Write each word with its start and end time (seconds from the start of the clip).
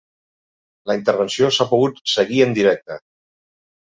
La 0.91 0.95
intervenció 0.99 1.49
s’ha 1.57 1.67
pogut 1.73 2.01
seguir 2.13 2.39
en 2.47 2.57
directe. 2.59 2.99